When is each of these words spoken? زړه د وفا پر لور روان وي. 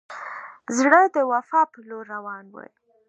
زړه 0.77 1.01
د 1.15 1.17
وفا 1.31 1.61
پر 1.71 1.81
لور 1.89 2.05
روان 2.15 2.45
وي. 2.53 2.69